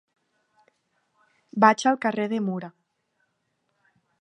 [1.65, 2.71] Vaig al carrer de Mura.